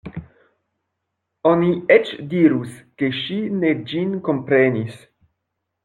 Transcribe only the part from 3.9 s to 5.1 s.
ĝin komprenis.